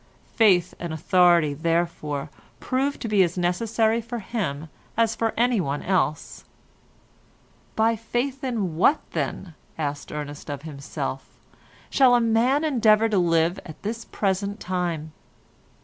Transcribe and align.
Faith 0.33 0.73
and 0.79 0.91
authority, 0.91 1.53
therefore, 1.53 2.31
prove 2.59 2.97
to 2.97 3.07
be 3.07 3.21
as 3.21 3.37
necessary 3.37 4.01
for 4.01 4.17
him 4.17 4.67
as 4.97 5.15
for 5.15 5.31
anyone 5.37 5.83
else. 5.83 6.43
"By 7.75 7.95
faith 7.95 8.43
in 8.43 8.75
what, 8.77 8.99
then," 9.11 9.53
asked 9.77 10.11
Ernest 10.11 10.49
of 10.49 10.63
himself, 10.63 11.27
"shall 11.91 12.15
a 12.15 12.19
just 12.19 12.31
man 12.31 12.63
endeavour 12.63 13.09
to 13.09 13.19
live 13.19 13.59
at 13.63 13.79
this 13.83 14.03
present 14.05 14.59
time?" 14.59 15.11